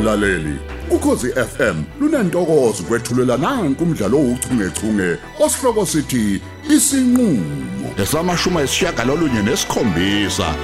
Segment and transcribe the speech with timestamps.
[0.00, 0.58] mlaleli
[0.90, 6.42] ukhosi FM lunantokozo kwethulela nanku umdlalo ouchungechunge osihloko sithi
[6.74, 10.54] isinqulo lesamashuma esishiyagalolunye nesikhombisa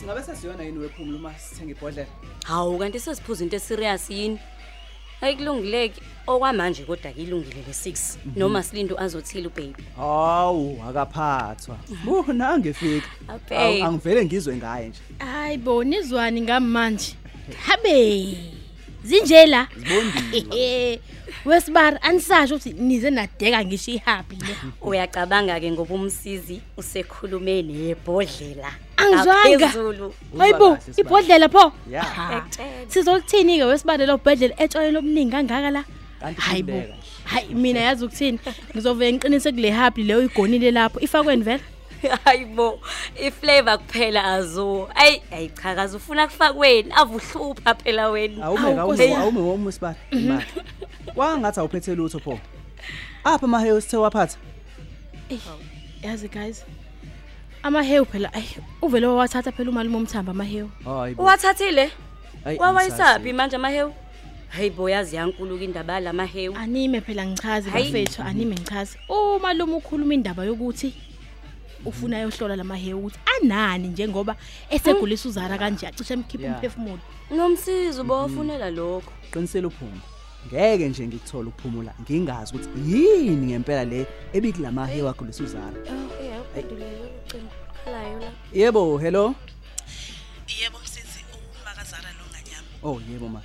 [0.00, 2.08] Singabe sesiyona yini wephumula uma sithenga ibhodlela?
[2.44, 4.38] Hawu kanti sesiphuza into eserious yini?
[5.20, 9.84] Ayikulungileki okwamanje kodwa kilungile le6 noma silindo azothila ubaby.
[9.96, 11.76] Hawu, akaphathwa.
[12.04, 13.08] Buh nangefika.
[13.28, 13.56] Abe.
[13.56, 15.00] Awu, Angivele ngizwe ngaye nje.
[15.18, 17.14] Hayi bo nizwani ngamanje.
[17.66, 18.36] Habe.
[19.04, 19.68] Zinjela.
[19.76, 21.00] Zibondile.
[21.44, 24.56] Wesibari anisasho ukuthi nize nadeka ngisho ihappy le.
[24.88, 28.70] Uyacabanga ke ngoba umsizi usekhulume nebhodlela.
[28.96, 29.56] Angizwanga.
[29.58, 30.14] Ngaphezulu.
[30.38, 31.00] Hayibo, Uzwa kahle, Sibali.
[31.00, 31.72] ibhodlela pho.
[31.90, 32.02] Ya.
[32.02, 32.36] Ha.
[32.36, 32.68] Ekutshela.
[32.88, 35.84] Sizolithini ke wesibari lo bhodlela etshwele lobuningi kangaka la?
[36.22, 36.72] Kanti Hayibo.
[36.72, 36.94] khululeka.
[37.24, 38.38] Hayi mina yazi ukuthini?
[38.74, 41.00] Ngizovela ngiqinise kule happy leyo igonile lapho.
[41.00, 41.62] Ifakweni vele?
[42.24, 42.80] Hayibo,
[43.26, 44.88] iflavor kuphela azo.
[44.94, 48.44] Ay, ayichakaza ufuna kufakweni, avuhlupha phela wena.
[48.44, 49.14] Awume Hawu, awume Nkosi.
[49.22, 49.96] awume womu sibali.
[50.10, 50.46] Imali.
[51.16, 52.38] Wangathi awuphethe lutho pho.
[53.24, 54.36] Apha maheyo sithe waphatha.
[55.30, 55.38] Ey,
[56.02, 56.64] yazi guys.
[57.62, 58.44] Amahewu phela ay
[58.82, 60.70] uvele wawathatha phela umalume umthamba amahewu.
[60.84, 61.22] Hayibo.
[61.22, 61.90] Uwathathile?
[62.44, 63.32] Ayi, Wawayisapi angisazi.
[63.32, 63.94] manje amahewu?
[64.52, 66.56] Hayibo yazi yankuluka indaba lamahewu.
[66.56, 67.84] Anime phela ngichaze Hayi.
[67.84, 68.98] bafethu anime ngichaze.
[69.08, 70.94] Uma lo ukhuluma indaba yokuthi
[71.84, 74.36] ufuna yohlola lamahewu ukuthi anani njengoba
[74.70, 76.54] esegulisa uzara kanje acishe emkhipha Yeah.
[76.56, 77.00] umphefumulo.
[77.30, 79.12] Nomsizi ubawafunela lokho.
[79.32, 80.00] Qinisela uphumula.
[80.46, 85.78] Ngeke nje ngikuthola ukuphumula ngingazi ukuthi yini ngempela le ebikulamaheyo wakho lesuzara.
[85.90, 87.50] Oh, yeah, uphendulele ucingo.
[87.84, 88.30] Khalayo la.
[88.52, 89.34] Yebo, hello.
[90.62, 91.24] yebo msizi
[91.62, 93.40] umakazara lo nganyama Oh, yebo ma.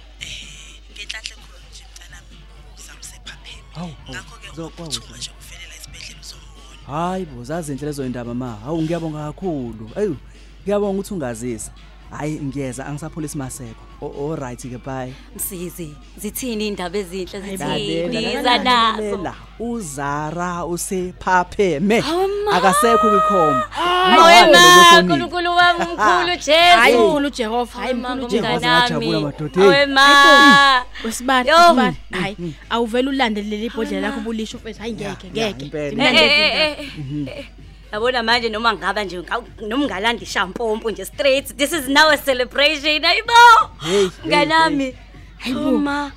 [3.77, 4.99] Hawu, hawu, ngakho ke zokwazi.
[4.99, 8.55] uthuma nje uvelela esibhedlela uzombona Hayi bo zazi indlela zoyindaba ma.
[8.63, 9.85] Hawu ngiyabonga kakhulu.
[9.95, 10.17] Ayu,
[10.63, 11.71] ngiyabonga ukuthi ungazisa.
[12.11, 13.81] Hayi ngiyeza angisaphula isimaseko.
[14.01, 15.13] Oh, all right ke bye.
[15.35, 19.01] Msizi, zithini indaba ezinhle Lalela, zithini lalela, zanazo?
[19.01, 19.33] lalela.
[19.59, 21.99] Uzara usephapheme.
[21.99, 22.51] Hawu, ma.
[22.57, 23.63] Akasekho kwikhoma.
[23.71, 26.51] Hayi ma, nkulunkulu wami mkhulu Jesu.
[26.77, 28.59] Hayi mkhulu Jehova, hayi ma, mkhulu Jehova.
[28.59, 28.79] Jehova.
[28.79, 29.85] ngajabula madoda, Hawe hey.
[29.85, 30.83] ma.
[31.05, 31.55] Wesibari, Yo.
[31.57, 31.95] wesibari.
[32.21, 32.37] Hayi,
[32.69, 34.79] awuvela ulandelele ibhodlela lakho ubulisho mfethu.
[34.79, 35.65] Hayi ngeke, ya, ngeke.
[35.65, 36.11] impela.
[36.11, 37.45] Eh,
[37.91, 38.11] Zimnandi eh, izindaba.
[38.11, 38.13] eh, eh, eh.
[38.13, 41.57] Yabona manje noma ngaba nje ngaw- noma ngalanda ishampompo nje straight.
[41.57, 43.03] This is now a celebration.
[43.03, 43.33] Ayibo.
[43.81, 44.93] Hey, hey, Nganami.
[45.39, 45.59] Hayibo.
[45.61, 46.11] Hayibo ma.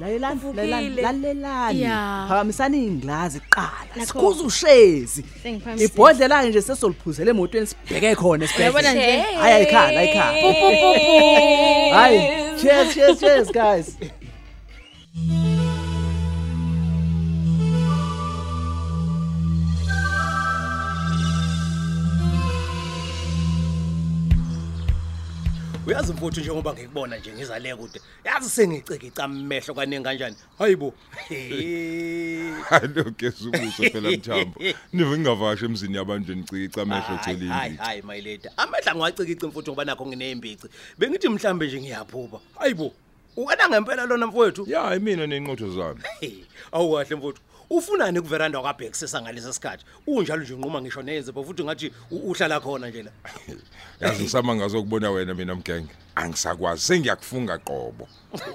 [0.00, 0.66] Lalelani, Uvukile.
[0.66, 1.80] lalelani, lalelani.
[1.82, 2.26] Ya.
[2.28, 3.70] Phakamisani inglazi kuqala.
[3.96, 4.06] Nakho.
[4.06, 5.24] Sikhuza ushezi.
[5.42, 5.84] Sengiphamisile.
[5.84, 8.92] Ibhodlela nje sesoliphuzela emotweni sibheke khona Uyabona esibhedlela.
[8.94, 9.22] nje?
[9.36, 10.32] Hayi ayikhala, ayikhala.
[11.92, 12.18] Hayi,
[12.62, 13.96] cheers, cheers, cheers guys.
[25.86, 30.36] Uyazi mfuthu njengoba ngikubona nje ngizale kude yazi sengicike icamehlo kaningi kanjani?
[30.58, 30.94] Hayibo
[32.68, 34.60] Hallo kesubuso phela mthambo.
[34.92, 37.82] Nive ngingavasha emzini yabantu nicika amehlo hayi cela hayi imbici.
[37.84, 40.66] hayi mayileda amehla ngiwacikicwa mfuthu ngoba nakho nginembici
[40.98, 42.40] bengithi mhlambe nje ngiyaphuba.
[42.58, 42.92] Hayibo
[43.36, 44.66] ukana ngempela lona mfowethu?
[44.70, 46.00] Ya mina nenqotho zami.
[46.20, 47.40] Hey, awukahle mfuthu.
[47.76, 52.88] Ufunani kuveranda kwabhekisisa ngalesi sikhathi unjalo nje unquma ngisho neze futhi ngathi u- uhlala khona
[52.88, 53.10] nje la
[54.00, 55.90] Yazi ngisama ngazokubona wena mina mgenge.
[56.14, 58.08] Angisakwazi sengiyakufunga qobo.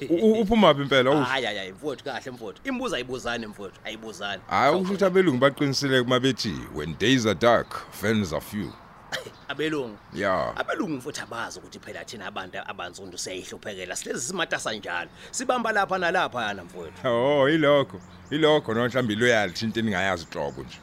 [0.09, 1.11] U- u- Uphuma phi impela?
[1.11, 1.23] Ufu.
[1.23, 6.03] hayi hayi hayi mfowethu kahle mfowethu imibuzo ayibuzani mfowethu ayibuzani Hayi ukusho ukuthi abelungu baqinisile
[6.03, 8.72] kuma bethi when days are dark friends are few.
[9.47, 10.53] abelungu Ya.
[10.56, 16.44] abelungu futhi abazi ukuthi phela thina abantu abanzundu siyayihluphekela silezi simatasa njalo sibamba lapha nalapha
[16.44, 18.01] yana mfowethu Oh ilokho.
[18.29, 20.79] Ilokho no mhlambi loyalty into eningayazi hlobo nje.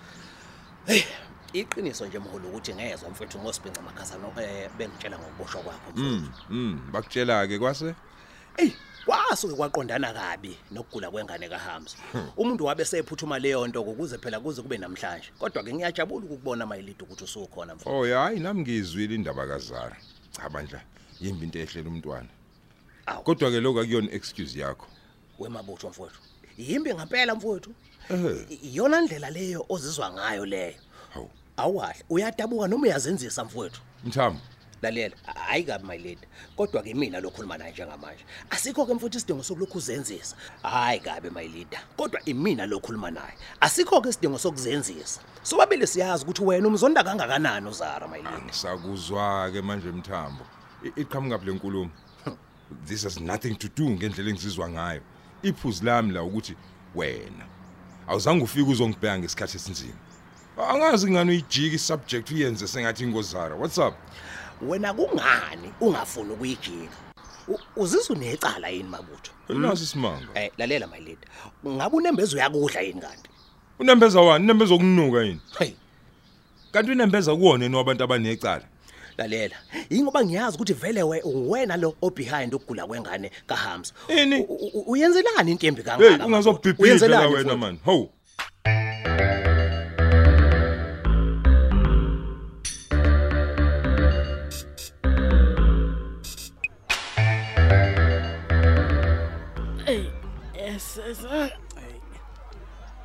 [1.52, 6.52] iqiniso nje mholo ukuthi ngezwe mfowethu ngosibhinca makhasa no eh bengitshela ngokuboshwa kwakho Mm, mfowethu
[6.52, 7.94] mm, bakutshela ke kwase?
[8.56, 8.72] ey
[9.06, 11.96] kwasuke kwaqondana kabi nokugula kwengane kaHams
[12.36, 17.02] umuntu wabe sephuthuma leyo nto ukuze phela kuze kube namhlanje kodwa ke ngiyajabula ukubona mayilidi
[17.04, 19.96] ukuthi usukhona mfowethu Oh hayi nami ngizwile indaba kaZara.
[20.32, 20.80] Cha bandla
[21.20, 22.28] yimbi into ehlela umntwana.
[23.06, 23.22] Awu.
[23.22, 24.86] Kodwa ke lokho akuyona excuse yakho.
[25.38, 26.20] wemabutho mfowethu
[26.58, 27.70] yimbi ngempela mfowethu
[28.10, 28.46] Eh.
[28.50, 30.74] I- iyona ndlela leyo ozizwa ngayo leyo
[31.14, 31.30] Hawu.
[31.56, 34.40] awukahle uyadabuka noma uyazenzisa mfowethu Mthambo.
[34.84, 35.16] Lalela
[35.46, 36.26] hayi kabi my lady
[36.56, 41.48] kodwa ke mina lokhuluma naye njengamanje asikho ke mfuthi isidingo sokulokhu uzenzisa hayi kabi my
[41.48, 47.68] leader kodwa imina lokhuluma naye asikho ke isidingo sokuzenzisa sobabili siyazi ukuthi wena umzonda kangakanani
[47.68, 50.44] uzara my lady Ngisakuzwa ke manje mthambo.
[50.84, 51.90] I- Iqhamuka kule nkulumo.
[52.86, 55.00] This has nothing to do ngendlela engizizwa ngayo.
[55.42, 56.54] Iphuzu lami la ukuthi
[56.94, 57.46] wena
[58.08, 59.94] awuzange ufike uzongibheka ngesikhathi esinzima.
[60.70, 63.54] Angazi ngani uyijika isubject uyenze sengathi ingozara.
[63.56, 63.94] What's up?
[64.62, 66.94] Wena kungani ungafuni ukuyijika
[67.48, 70.26] U- uzizwa unecala yini mabutho Elasi simanga.
[70.34, 71.18] eh lalela my lady
[71.68, 73.30] ngabe unembezo yakudla yini kanti
[73.78, 74.44] Unembeza wani?
[74.44, 75.40] Unembeza okunuka yini?
[75.58, 75.70] hey
[76.72, 78.62] Kanti unembeza kuwona yini wabantu abanecala?
[79.18, 79.56] lalela
[79.90, 84.36] ingoba ngiyazi ukuthi vele we wena lo obehind ukugula kwengane kaHamza Ini?
[84.40, 86.26] U- u- u- uyenzelani into embi Hey, kangaka Mabutho?
[86.26, 87.60] ungazobhibhidla Uyenzelani wena futhi?
[87.60, 87.78] man.
[87.84, 88.10] Ho.
[100.96, 101.50] Yes, yes.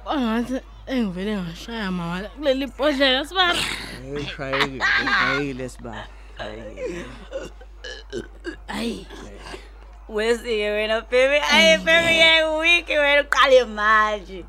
[0.05, 3.53] Angathi engivele ngashaya mawala kuleli bhodlela sibara.
[3.53, 6.07] Hey shayekile, shayekile siba.
[8.67, 9.07] Hayi,
[10.09, 11.37] Wesike wena baby.
[11.51, 14.45] Ayi baby ke wiki wena uqale manje.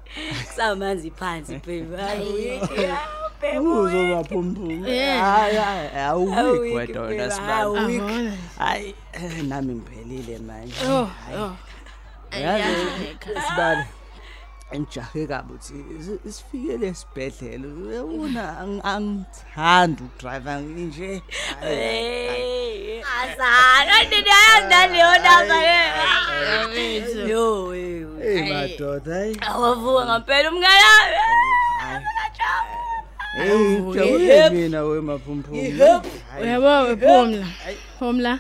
[0.48, 1.96] Kusamanzi phansi baby.
[1.96, 2.88] Ayi wiki.
[3.40, 3.58] Baby.
[3.58, 4.86] Uzoba phumphum.
[4.86, 5.20] Yeah.
[5.20, 7.56] Hayi hayi awuwiki Awuwiki, wedwa baby, wena siba.
[7.56, 8.00] awuwiki.
[8.00, 8.36] abona.
[8.58, 10.74] Hayi eh, nami ngiphelile manje.
[12.32, 12.40] Oh, oh.
[12.40, 13.40] Yazi Ayazi.
[13.48, 13.84] sibale.
[14.74, 18.04] Ngijahe kabi uthi isi- isifikele esibhedlela.
[18.04, 21.22] Una ang- angithanda udriver nje.
[21.60, 23.02] Hey.
[23.02, 27.18] Asana ndini ayandaleyo ndaba Yabethu.
[27.18, 27.30] le.
[27.30, 27.74] Yo.
[27.74, 29.36] eh, Hey madoda hayi.
[29.40, 32.06] Awavuka ngempela umngane wami.
[33.36, 35.54] Hey ngijabule mina wemaphumphum.
[35.56, 36.42] Hayi.
[36.42, 37.46] Uyabo wephomla.
[37.98, 38.38] Phomla.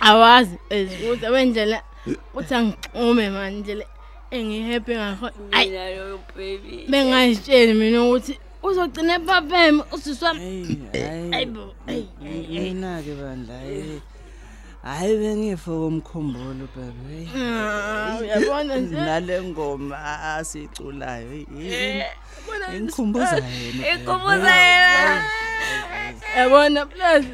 [0.00, 0.58] Awazi
[1.04, 1.82] ukuthi wendlela
[2.34, 3.86] uthi angixume manje le
[4.30, 5.30] engihappy ngakho.
[5.52, 6.86] Ay, Mina lo baby.
[6.88, 10.34] bengayitsheli mina ukuthi uzogcina ephapheme usiswa.
[10.34, 11.74] Hey, Ayibo.
[11.88, 12.04] Ay.
[12.48, 14.00] mina ke bandla hayi
[14.82, 18.94] hayi bengifo komkhumbulo bebe Ah, Uyabona nje.
[18.96, 19.96] nale ngoma
[20.36, 21.32] asiculayo
[22.74, 25.24] ingikhumbuza yena Ikhumbuza yena.
[26.36, 27.24] Yabona plus.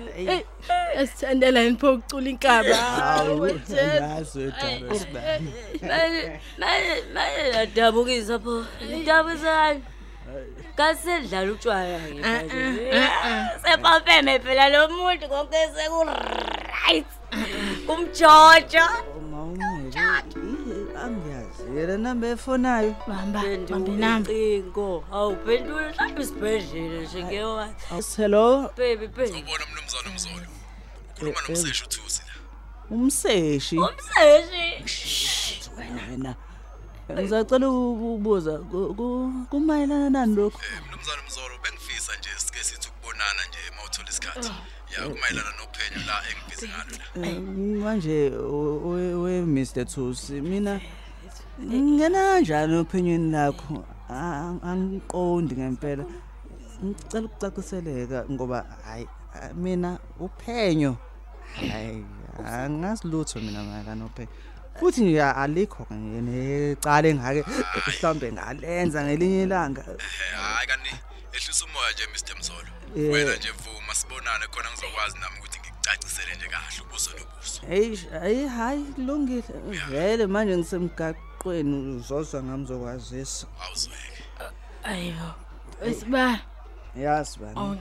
[0.96, 2.68] Ey, esithandela inpho ukucula inkaba.
[2.68, 5.52] yazi wedaba sibani
[5.82, 8.64] Manje manje manje nadabukisa pho.
[9.02, 9.82] Ndabuzani.
[10.76, 13.08] Kasedlala utshwala ngiphela.
[13.62, 17.06] Sepapeme phela lo muntu konke seku right.
[17.86, 18.86] Kumjojo.
[19.30, 19.98] mawungeke
[21.02, 24.32] angiyazi yena namba efonayo Bamba, bamba inamba.
[24.32, 25.04] Ingo.
[25.12, 27.68] Awuphendula mhlawumbe isibhedlela nje ngewa.
[28.16, 29.30] hello Baby baby.
[29.30, 30.46] Ubona mnumzane Mzolo.
[31.16, 32.34] Ukhuluma nomseshi uThusi la.
[32.96, 35.70] umseshi Umseshi.
[36.10, 36.34] wena
[37.12, 43.40] ngizacela ukubuza ku- ku- kumayelana nani lokhu Eh mnumzane Mzolo bengifisa nje sike sithi ukubonana
[43.48, 44.50] nje mawuthola isikhathi.
[44.92, 47.28] Ya kumayelana nophenyo la engibhizi ngalo la.
[47.28, 47.40] Eh,
[47.82, 50.80] manje we- we we Mr Thusi mina
[51.62, 56.04] ngena kanjani opinion lakho A- angiqondi ngempela
[56.84, 59.15] ngicela ukucaciseleka ngoba hayi a-
[59.54, 60.96] mina uphenyo
[61.70, 62.04] hayi
[62.46, 64.30] angazi lutho mina mayelana nophenyo
[64.80, 67.44] futhi nje alikho necala engake
[67.86, 70.90] mhlawumbe ngalenza ngelinye ilanga Eh hayi kanti
[71.36, 72.68] ehlisa umoya nje Mr Mzolo.
[72.96, 73.12] Eh.
[73.12, 77.66] Wena nje vuma sibonane khona ngizokwazi nami ukuthi ngikucacisele nje kahle ubuso nobuso.
[77.66, 79.42] Hey hayi hayi kulungile
[79.88, 84.22] vele manje ngisemgaqweni uzozwa ngamzokwazisa Awuzweke.
[84.84, 85.34] Ayibo.
[85.84, 86.40] Esiba
[86.96, 87.76] yazi bani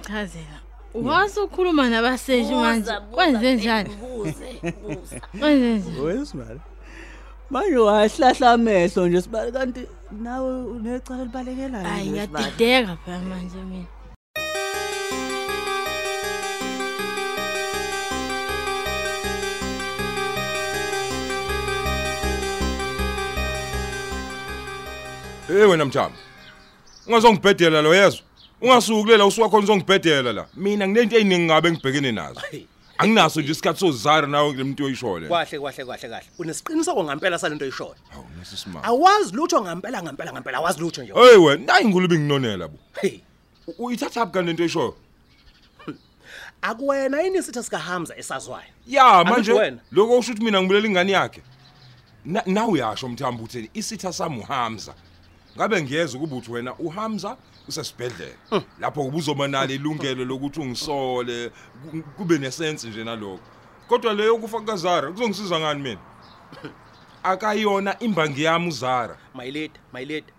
[0.95, 1.13] awuchazela.
[1.19, 2.91] Wazi ukhuluma nabaseshi manje.
[3.11, 3.89] Kwenze njani?
[3.89, 5.19] Buze, buze.
[5.39, 5.99] Kwenze njani?
[6.05, 6.59] wesibali
[7.49, 12.45] manje wahlahla amehlo nje sibali kanti nawe unecala libalekelayo Hayi nje, Sibali.
[12.45, 13.85] ngiyadideka phela manje mina.
[25.47, 26.17] Hey wena mthamba.
[27.07, 28.21] Ungazongibhedela lo yezwa.
[28.65, 30.47] Ungasuki lela usuwakhona uzongibhedela la.
[30.55, 32.41] Mina nginento eyiningi ngabe ngibhekene nazo.
[32.97, 35.27] Anginaso nje isikhathi sozara nawe kule muntu oyishole.
[35.27, 36.25] Kwahle kwahle kwahle kahle.
[36.39, 37.95] Unesiqiniseko ngempela salento oyishoyo.
[38.09, 38.87] Hawu nasisimanga.
[38.87, 41.13] Awazi lutho ngempela ngempela ngempela awazi lutho nje.
[41.13, 42.77] Hey wena, nayi ngulubi nginonela bu.
[43.01, 43.19] Hey,
[43.67, 44.95] U- Uyithatha up kanti into oyishoyo?
[46.61, 48.65] akuwena yini isitha sika Hamza esazwayo?
[48.87, 49.77] Ya Angithi manje wena?
[49.91, 51.41] lokho usho ukuthi mina ngibulela ingane yakhe.
[52.25, 54.93] Na nawe uyasho mthamba utheni isitha sami uHamza.
[55.57, 58.33] Ngabe ngiyeza ukuba uthi wena uHamza usesibhedlela.
[58.79, 61.49] Lapho ubuzoba nalo ilungelo lokuthi ungisole
[61.91, 63.39] ku- kube nesense nje nalokho.
[63.87, 65.99] Kodwa leyo kufa kaZara kuzongisiza ngani mina?
[67.23, 69.17] Akayona imbangi yami uZara.
[69.35, 70.33] My lady, my lady.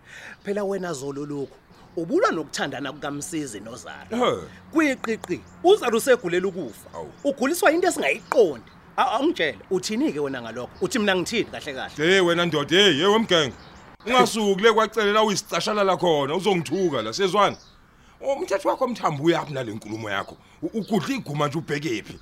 [0.45, 1.57] Phela wena zolo lokhu.
[1.97, 4.07] Ubulwa nokuthandana kukaMsizi noZara.
[4.11, 4.39] Eh.
[4.73, 6.91] Kuyiqiqi, uZara usegulela ukufa.
[6.95, 7.11] Awu.
[7.25, 8.71] Uguliswa into esingayiqondi.
[8.97, 10.71] A- Awungitshela, uthini ke wena ngalokho?
[10.81, 11.97] Uthi mina ngithini kahle kahle?
[11.97, 13.55] Hey wena ndoda hey hey wemgenge.
[14.07, 17.57] Ungasuki le kwacelela uyisicashala la khona uzongithuka la sezwana.
[18.21, 22.19] umthetho wakho mthambo uyapi nalenkulumo yakho U- ukudla iguma nje ubhekephi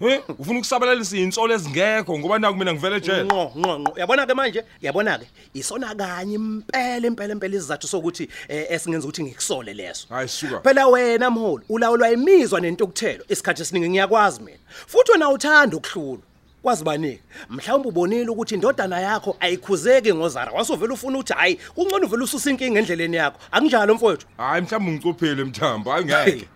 [0.00, 3.98] he ufuna ukusabalalisa insolo ezingekho ngoba naku mina ngivele ejele Ngqo ngqo ngqo.
[4.00, 9.22] Yabona ke manje, yabona ke isona kanye impela impela impela izathu sokuthi eh, esingenza ukuthi
[9.22, 10.06] ngikusole leso.
[10.10, 14.58] hayi suka Phela wena mholi ulawulwa imizwa nentukuthelo isikhathi esiningi ngiyakwazi mina.
[14.86, 16.22] Futhi wena uthanda ukuhlulwa.
[16.64, 17.20] Kwazi banike.
[17.50, 20.52] Mhlawumbe ubonile ukuthi indodana yakho ayikhuzeki ngozara.
[20.52, 23.38] Wasovela ufuna ukuthi hayi, kungcono uvela ususa inkinga endleleni yakho.
[23.52, 24.26] Akunjalo mfowethu.
[24.36, 26.48] hayi mhlawumbe ngicophele mthambo hayi ngeke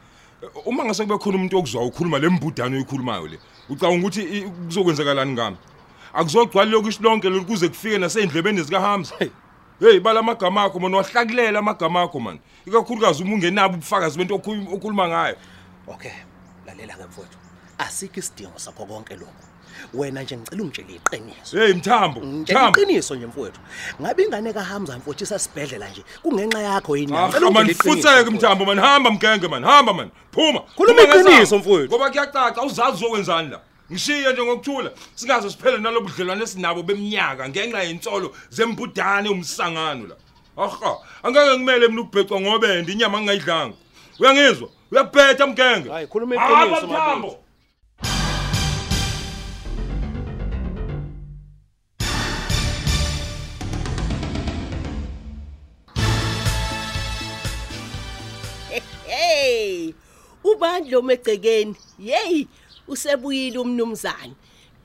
[0.67, 3.39] uma ngase kube khona umuntu okuzwa ukhuluma lembudano oyikhulumayo le
[3.69, 5.57] ucabanga ukuthi i- kuzokwenzakalani ngami
[6.15, 9.15] akuzogcwala lokhu isilonke lolu kuze kufike nasendlebeni zikaHamza
[9.81, 14.71] hey bala amagama akho mana wahlakulela amagama akho man ikakhulukazi uma ungenabo ubufakazi bento okhuluma
[14.73, 15.37] okhuluma ngayo
[15.89, 16.13] Okay,
[16.67, 17.39] lalela ke mfowethu.
[17.79, 19.48] Asikho isidingo sakho konke lokho.
[19.95, 21.59] Wena nje ngicela ungitshele iqiniso.
[21.59, 23.61] hey mthambo Ngitshela mthambo iqiniso nje mfowethu.
[24.01, 27.13] Ngabe ingane kaHamza mfowethu isasibhedlela nje kungenxa yakho yini?
[27.17, 31.31] Ah man futheke mthambo man hamba mgenge man hamba man phuma Khuluma Phuma ngesango.
[31.31, 31.89] iqiniso, mfowethu.
[31.89, 33.61] ngoba kuyacaca uzazi uzokwenzani la
[33.93, 40.17] ngishiye nje ngokuthula singaze siphele nalobudlelwane esinabo beminyaka ngenxa yensolo zembudane umsangano la
[40.65, 43.75] aha angeke ngimele mina ukubhecwa ngobende inyama ngingayidlanga
[44.21, 47.39] uyangizwa uyabhetha mgenge Hayi, khuluma Hamba, iqiniso, Mthambo.
[60.53, 62.47] Ubandlo megcekeni hey
[62.89, 64.35] usebuyile umnumzane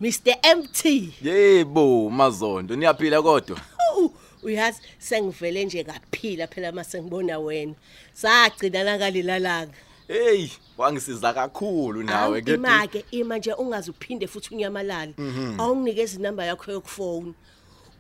[0.01, 0.85] Mr MT
[1.21, 3.57] Yebo mazondo niyaphila kodwa.
[3.97, 4.11] Uh,
[4.43, 7.73] uyazi sengivele nje kaphila phela mase ngibona wena.
[8.13, 9.73] Sagcina nakalilalanga
[10.07, 15.13] Hey wangisiza kakhulu nawe ke ima ke ima nje ungaze uphinde futhi unyamalale.
[15.57, 17.33] Awunginikeza inamba yakho yokufona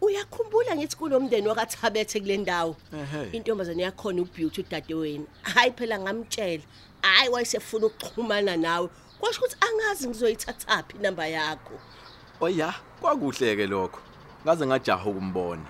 [0.01, 2.75] uyakhumbula ngithi kunomndeni wakathabethe kule ndawo?
[2.93, 3.37] Ehhe.
[3.37, 5.25] intombazane yakhona ubeauty udadewenu.
[5.41, 6.63] Hayi phela ngamtshela.
[7.07, 8.89] Hayi wayesefuna ukuxhumana nawe.
[9.19, 11.79] Kwasho ukuthi angazi ngizoyithathaphi inamba yakho.
[12.39, 13.99] Oya kwakuhle ke lokho.
[14.43, 15.65] Ngaze ngajaha ukumbona.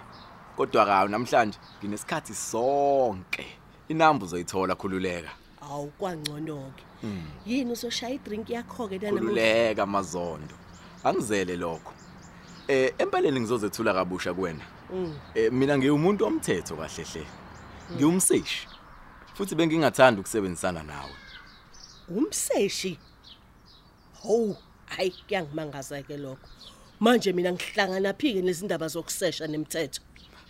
[0.56, 3.46] Kodwa kawo namhlanje nginesikhathi sonke
[3.88, 5.30] inamba uzoyithola khululeka.
[5.62, 6.84] Awu kwangcono-ke.
[7.46, 10.56] Yini uzoshaya idrink yakho-ke nanamuhla khululeka mazondo.
[11.04, 11.94] Angizele lokho.
[12.68, 14.66] Eh empeleni ngizozethula kabusha kuwena.
[15.36, 17.28] Eh mina ngiwumuntu omthetho kahle hle.
[17.96, 18.68] Ngiwumseshi
[19.34, 21.16] futhi bengingathanda ukusebenzisana nawe.
[22.10, 22.98] Umseshi.
[24.24, 26.48] Hawu hayi kuyangimangaza-ke lokho.
[27.00, 30.02] Manje mina ngihlangana phi-ke nezindaba zokusesha nemithetho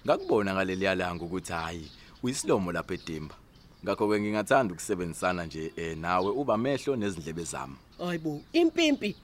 [0.06, 1.92] ngakubona ngaleli yalanga ukuthi hayi
[2.24, 3.36] uyisilomo lapha edimba.
[3.84, 7.76] Ngakho ke ngingathanda ukusebenzisana nje eh nawe uba mehlo nezindlebe zami.
[7.98, 9.16] Hayibo impimpi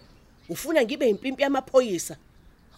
[0.50, 2.17] ufuna ngibe impimpi yamaphoyisa?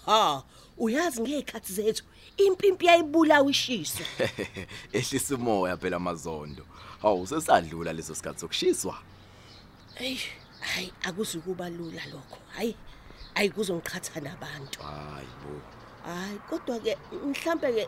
[0.06, 0.44] Ha
[0.78, 2.04] uyazi ngey'khathi zethu
[2.38, 4.04] impimpi yayibulawa ishiso
[4.94, 6.66] ehlisa umoya phela amazondo.
[7.02, 9.11] Hawu sesadlula leso sikhathi sokushiswa.
[10.02, 10.20] Eyi
[10.60, 12.38] hayi akuzukuba lula lokho.
[12.56, 12.76] Hayi
[13.34, 14.80] hayi kuzongiqhatha nabantu.
[14.82, 15.62] Hayi bo.
[16.06, 17.88] Hayi kodwa-ke mhlampe-ke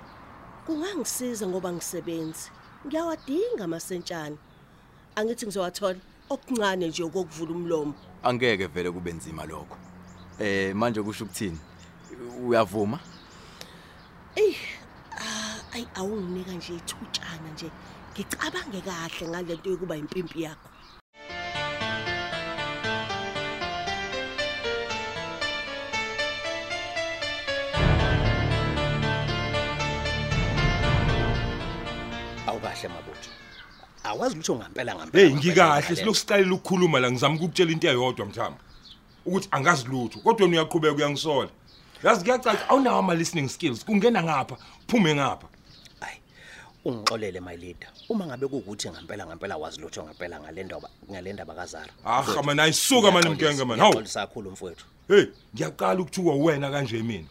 [0.66, 2.52] kungangisiza ngoba ngisebenzi.
[2.86, 4.38] Ngiyawadinga amasentshana
[5.16, 7.94] angithi ngizowathola okuncane nje okokuvula umlomo.
[8.24, 9.78] Angeke vele kube nzima lokho.
[10.40, 11.60] Eh manje kusho ukuthini?
[12.46, 13.00] Uyavuma?
[15.18, 17.72] Ah, ayi awunginika nje ithutshana nje.
[18.14, 20.73] Ngicabange kahle ngale nto yokuba impimpi yakho.
[32.64, 33.30] Awukahle mabutho.
[34.04, 35.24] Awazi lutho ngampela ngampela.
[35.24, 38.60] hey ngikahle silokusiqalela ukukhuluma la ngizama ukukutshela into eyodwa mthambo
[39.26, 41.50] ukuthi angazi lutho kodwa wena uyaqhubeka uyangisola
[42.04, 45.48] yazi kuyacaca awunawo ama listening skills kungena ngapha phume ngapha
[46.00, 46.18] Hayi.
[46.86, 47.90] Ungixolele my leader.
[48.10, 51.94] Uma ngabe kuukuthi ngampela ngampela wazi lutho ngampela ngalendaba ngalendaba kaZara.
[52.06, 54.86] ah man ayisuka man mgenge man hawu Ngixolisa kakhulu mfowethu.
[55.08, 57.28] hey ngiyaqala ukuthuka wena kanje mina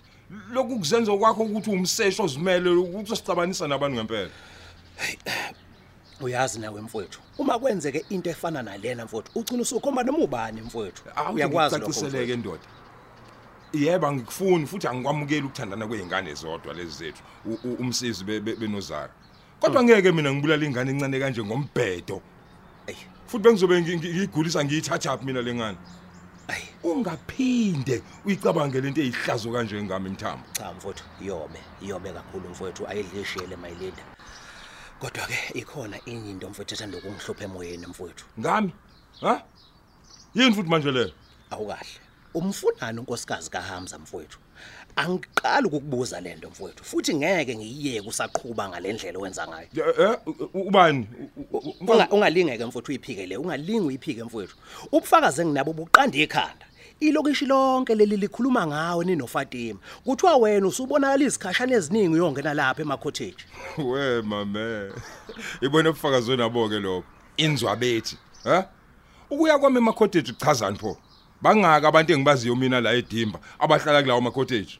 [0.50, 4.30] lokhu kuzenza kwakho ukuthi umsesho ozimele ukuthi usicabanisa nabantu ngempela
[6.20, 7.20] Uyazi nawe mfowethu.
[7.38, 11.02] Uma kwenzeke into efana nalena mfowethu, ugcina usukhomba noma ubani mfowethu.
[11.34, 11.86] Uyakwazi lokho.
[11.86, 12.38] caciseleke mfowethu.
[12.40, 12.62] ndoda
[13.72, 19.08] yebo angikufuni futhi angikwamukeli ukuthandana kweingane zodwa lezi zethu u- u- umsizi be- be- benozara
[19.60, 22.20] kodwa ngeke mina ngibulala ingane encane kanje ngombhedo
[22.86, 22.96] Ey.
[23.26, 25.78] futhi bengizobe ngi- ngi- ngiyigulisa ngiyithatha phi mina lengane
[26.48, 26.62] Ayi.
[26.84, 33.70] ungaphinde uyicabange lento eyihlazo kanje ngami mthambo Cha mfowethu, iyobe, iyobe kakhulu mfowethu ayidlishele my
[33.80, 34.04] leader.
[35.02, 38.24] Kodwa ke ikhona enye into mfowethu ethanda ukungihlupha emoyeni mfowethu.
[38.40, 38.72] ngami
[39.20, 39.42] ha
[40.34, 41.12] yini futhi manje leyo
[41.50, 42.00] Awukahle.
[42.34, 44.38] Umfunani unkosikazi kaHamza mfowethu.
[44.96, 49.68] Angiqali ukukubuza lento mfowethu futhi ngeke ngiyiyeke usaqhubha ngalendlela owenza ngayo.
[49.74, 50.18] Eh,
[50.54, 51.08] ubani
[52.10, 54.56] ungalingeke mfowethu uyiphike le ungalingi uyiphike mfowethu
[54.92, 56.66] ubufakazi enginabo buqanda ikhanda
[57.08, 63.42] ilokishi lonke leli likhuluma ngawe ninofatima kuthiwa wena usubonakala izikhashana eziningi uyongena lapha ema-cottage
[63.90, 64.90] we mame.
[65.60, 67.04] Ibona ubufakazi wenabo ke lokho?
[67.36, 68.68] Inzwa bethi ha?
[69.30, 70.96] Ukuya kwami ema-cottage kuchazani pho?
[71.42, 74.78] Bangaka abantu engibaziyo mina la edimba abahlala kulawo ma-cottage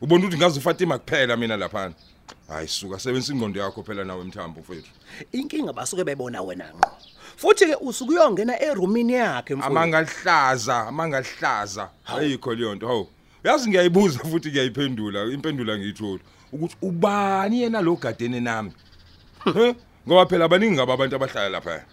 [0.00, 1.94] ubona ukuthi ngazi ufatima kuphela mina laphana?
[2.48, 4.90] Hayi suka sebenzisa ingqondo yakho phela nawe mthambo mfowethu.
[5.32, 6.90] Inkinga basuke bebona wena ngqo.
[7.36, 9.78] Futhi-ke usuke uyongena erumini yakhe mfowethu.
[9.78, 11.90] amangahlaza amangahlaza.
[12.06, 13.08] Ayikho leyo nto hawu.
[13.44, 16.22] Yazi ngiyayibuza futhi ngiyayiphendula impendula ngiyitholi
[16.52, 18.72] ukuthi ubani yena lo gadeni nami?
[19.44, 19.74] He?
[20.06, 21.84] ngoba phela abaningi ngabo abantu abahlala lapha.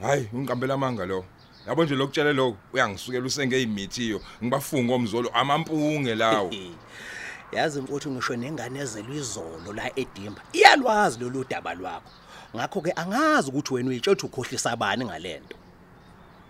[0.00, 1.24] Hayi ungiqambela amanga lo.
[1.66, 6.50] Yabo nje lokutshela lokho uyangisukela usenge imithiyo ngibafunga omzolo amampunge lawo.
[7.52, 10.42] yazi mfowethu ngisho nengane ezelwe izolo la edimba.
[10.52, 12.10] Iyalwazi lolu daba lwakho.
[12.56, 15.56] Ngakho-ke angazi ukuthi wena uyitsho ukuthi ukhohlisa abani ngale nto.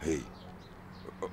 [0.04, 0.20] Hey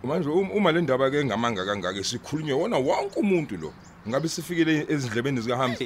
[0.04, 3.74] manje um- uma le ndaba ke ngamanga kangaka sikhulunywe wona wonke umuntu lo
[4.08, 5.86] ngabe sifikele ezindlebeni zikahamza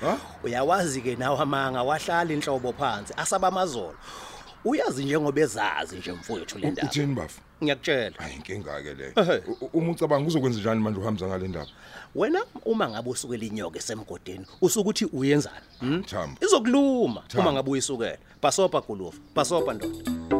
[0.00, 0.18] ha?
[0.44, 3.94] Uyawazi-ke nawe amanga wahlala inhlobo phansi asaba amazolo.
[4.66, 9.42] Uyazi njengoba ezazi nje mfowethu le ndaba uthini bafu ngiyakutshela hayi inkinga ke le Ehhe.
[9.48, 11.66] U- u- uma ucabanga uzokwenza njani manje uhamza ngale ndaba
[12.14, 16.02] wena uma ngabe usukela inyoka esemgodini usukuthi uyenzani hmm?
[16.04, 16.36] Thambo.
[16.46, 17.42] izokuluma Thambo.
[17.42, 20.35] uma ngabe uyisukela bhasopa gulufa bhasopa ndoda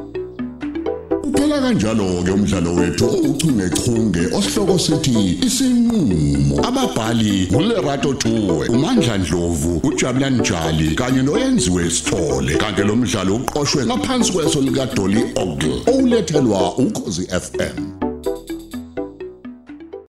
[1.37, 10.39] Uphela kanjalo ke umdlalo wethu ouchungechunge osihloko sithi isinqulo ababhali uLerato Tuwe uMandla Dlovu uJabulani
[10.39, 12.57] Njali kanye noyenziwe Sithole.
[12.57, 18.06] Kanti lo mdlalo uqoqwwe ngaphansi kweso lika Dolly Ogle olethelwa ukhozi FM